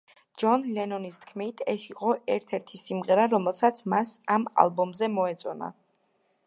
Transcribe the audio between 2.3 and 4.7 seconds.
ერთ-ერთი სიმღერა, რომელსაც მას ამ